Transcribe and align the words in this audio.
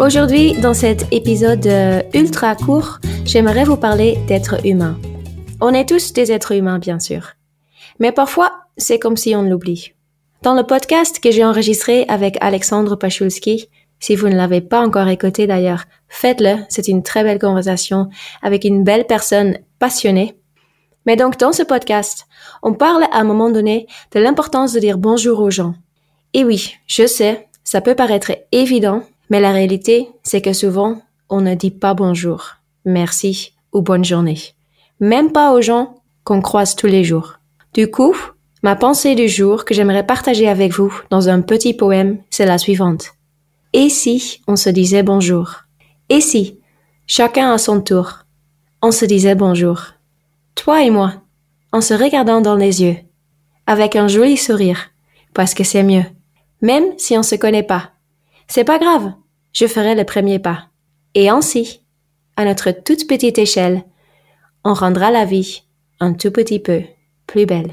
Aujourd'hui, 0.00 0.54
dans 0.54 0.72
cet 0.72 1.12
épisode 1.12 1.66
euh, 1.66 2.02
ultra 2.14 2.56
court, 2.56 3.00
j'aimerais 3.26 3.64
vous 3.64 3.76
parler 3.76 4.16
d'être 4.28 4.64
humain. 4.64 4.98
On 5.60 5.74
est 5.74 5.86
tous 5.86 6.14
des 6.14 6.32
êtres 6.32 6.52
humains, 6.52 6.78
bien 6.78 6.98
sûr. 6.98 7.32
Mais 7.98 8.10
parfois, 8.10 8.50
c'est 8.78 8.98
comme 8.98 9.18
si 9.18 9.36
on 9.36 9.42
l'oublie. 9.42 9.92
Dans 10.42 10.54
le 10.54 10.62
podcast 10.62 11.20
que 11.20 11.30
j'ai 11.30 11.44
enregistré 11.44 12.06
avec 12.08 12.38
Alexandre 12.40 12.96
Pachulski, 12.96 13.68
si 13.98 14.16
vous 14.16 14.30
ne 14.30 14.36
l'avez 14.36 14.62
pas 14.62 14.80
encore 14.80 15.06
écouté 15.08 15.46
d'ailleurs, 15.46 15.84
faites-le, 16.08 16.64
c'est 16.70 16.88
une 16.88 17.02
très 17.02 17.22
belle 17.22 17.38
conversation 17.38 18.08
avec 18.40 18.64
une 18.64 18.84
belle 18.84 19.06
personne 19.06 19.58
passionnée. 19.78 20.34
Mais 21.04 21.16
donc 21.16 21.38
dans 21.38 21.52
ce 21.52 21.62
podcast, 21.62 22.26
on 22.62 22.72
parle 22.72 23.02
à 23.12 23.18
un 23.18 23.24
moment 23.24 23.50
donné 23.50 23.86
de 24.12 24.20
l'importance 24.20 24.72
de 24.72 24.80
dire 24.80 24.96
bonjour 24.96 25.40
aux 25.40 25.50
gens. 25.50 25.74
Et 26.32 26.42
oui, 26.42 26.76
je 26.86 27.06
sais, 27.06 27.48
ça 27.64 27.82
peut 27.82 27.94
paraître 27.94 28.32
évident, 28.50 29.02
mais 29.30 29.40
la 29.40 29.52
réalité, 29.52 30.08
c'est 30.22 30.42
que 30.42 30.52
souvent, 30.52 31.00
on 31.28 31.40
ne 31.40 31.54
dit 31.54 31.70
pas 31.70 31.94
bonjour, 31.94 32.56
merci 32.84 33.54
ou 33.72 33.80
bonne 33.80 34.04
journée. 34.04 34.38
Même 34.98 35.32
pas 35.32 35.52
aux 35.54 35.62
gens 35.62 36.02
qu'on 36.24 36.42
croise 36.42 36.76
tous 36.76 36.88
les 36.88 37.04
jours. 37.04 37.38
Du 37.72 37.90
coup, 37.90 38.14
ma 38.62 38.76
pensée 38.76 39.14
du 39.14 39.28
jour 39.28 39.64
que 39.64 39.72
j'aimerais 39.72 40.04
partager 40.04 40.48
avec 40.48 40.72
vous 40.72 40.92
dans 41.08 41.28
un 41.28 41.40
petit 41.40 41.72
poème, 41.72 42.18
c'est 42.28 42.44
la 42.44 42.58
suivante. 42.58 43.12
Et 43.72 43.88
si 43.88 44.42
on 44.48 44.56
se 44.56 44.68
disait 44.68 45.04
bonjour? 45.04 45.62
Et 46.08 46.20
si, 46.20 46.58
chacun 47.06 47.52
à 47.52 47.58
son 47.58 47.80
tour, 47.80 48.24
on 48.82 48.90
se 48.90 49.04
disait 49.04 49.36
bonjour? 49.36 49.80
Toi 50.56 50.82
et 50.82 50.90
moi, 50.90 51.14
en 51.72 51.80
se 51.80 51.94
regardant 51.94 52.40
dans 52.40 52.56
les 52.56 52.82
yeux, 52.82 52.96
avec 53.68 53.94
un 53.94 54.08
joli 54.08 54.36
sourire, 54.36 54.90
parce 55.32 55.54
que 55.54 55.62
c'est 55.62 55.84
mieux. 55.84 56.04
Même 56.60 56.98
si 56.98 57.16
on 57.16 57.22
se 57.22 57.36
connaît 57.36 57.62
pas. 57.62 57.92
C'est 58.52 58.64
pas 58.64 58.80
grave, 58.80 59.12
je 59.52 59.68
ferai 59.68 59.94
le 59.94 60.02
premier 60.02 60.40
pas. 60.40 60.64
Et 61.14 61.28
ainsi, 61.28 61.82
à 62.36 62.44
notre 62.44 62.72
toute 62.72 63.06
petite 63.06 63.38
échelle, 63.38 63.84
on 64.64 64.74
rendra 64.74 65.12
la 65.12 65.24
vie 65.24 65.62
un 66.00 66.14
tout 66.14 66.32
petit 66.32 66.58
peu 66.58 66.82
plus 67.28 67.46
belle. 67.46 67.70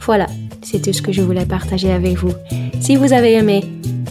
Voilà, 0.00 0.26
c'est 0.62 0.82
tout 0.82 0.92
ce 0.92 1.00
que 1.00 1.12
je 1.12 1.22
voulais 1.22 1.46
partager 1.46 1.92
avec 1.92 2.16
vous. 2.16 2.32
Si 2.80 2.96
vous 2.96 3.12
avez 3.12 3.34
aimé, 3.34 3.62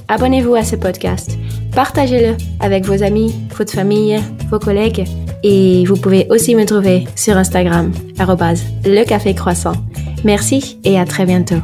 abonnez-vous 0.08 0.55
à 0.55 0.64
ce 0.64 0.77
podcast, 0.77 1.38
partagez-le 1.75 2.38
avec 2.61 2.86
vos 2.86 3.03
amis, 3.03 3.36
votre 3.58 3.73
famille, 3.73 4.22
vos 4.50 4.59
collègues, 4.59 5.03
et 5.44 5.83
vous 5.86 5.97
pouvez 5.97 6.27
aussi 6.30 6.55
me 6.55 6.64
trouver 6.64 7.08
sur 7.17 7.36
Instagram, 7.36 7.92
le 8.17 9.03
café. 9.03 9.36
Merci 10.23 10.80
et 10.86 10.97
à 10.97 11.03
très 11.03 11.25
bientôt. 11.25 11.59